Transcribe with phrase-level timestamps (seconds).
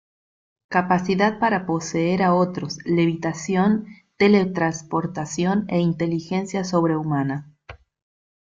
[0.67, 3.85] Capacidad para poseer a otros, levitación,
[4.17, 7.53] teletransportación e inteligencia sobrehumana.